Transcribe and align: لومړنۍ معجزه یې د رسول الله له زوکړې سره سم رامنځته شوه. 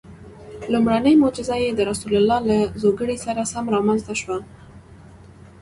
لومړنۍ 0.71 1.13
معجزه 1.21 1.55
یې 1.63 1.69
د 1.73 1.79
رسول 1.89 2.13
الله 2.19 2.39
له 2.49 2.57
زوکړې 2.81 3.17
سره 3.25 3.41
سم 3.53 3.65
رامنځته 3.75 4.13
شوه. 4.21 4.37